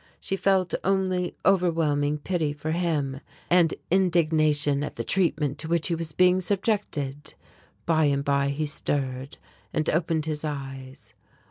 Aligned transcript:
She 0.19 0.35
felt 0.35 0.73
only 0.83 1.35
overwhelming 1.45 2.17
pity 2.17 2.53
for 2.53 2.71
him, 2.71 3.21
and 3.51 3.71
indignation 3.91 4.83
at 4.83 4.95
the 4.95 5.03
treatment 5.03 5.59
to 5.59 5.67
which 5.67 5.89
he 5.89 5.93
was 5.93 6.11
being 6.11 6.41
subjected. 6.41 7.35
By 7.85 8.05
and 8.05 8.25
by 8.25 8.49
he 8.49 8.65
stirred 8.65 9.37
and 9.71 9.87
opened 9.91 10.25
his 10.25 10.43
eyes. 10.43 11.13